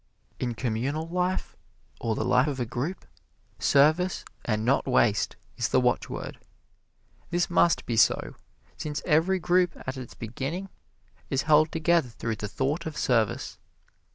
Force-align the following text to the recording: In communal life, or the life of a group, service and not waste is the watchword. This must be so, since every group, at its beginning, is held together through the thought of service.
In 0.39 0.55
communal 0.55 1.07
life, 1.07 1.55
or 1.99 2.15
the 2.15 2.25
life 2.25 2.47
of 2.47 2.59
a 2.59 2.65
group, 2.65 3.05
service 3.59 4.25
and 4.43 4.65
not 4.65 4.87
waste 4.87 5.35
is 5.57 5.69
the 5.69 5.79
watchword. 5.79 6.39
This 7.29 7.51
must 7.51 7.85
be 7.85 7.97
so, 7.97 8.33
since 8.77 9.03
every 9.05 9.37
group, 9.37 9.77
at 9.85 9.97
its 9.97 10.15
beginning, 10.15 10.69
is 11.29 11.43
held 11.43 11.71
together 11.71 12.09
through 12.09 12.37
the 12.37 12.47
thought 12.47 12.87
of 12.87 12.97
service. 12.97 13.59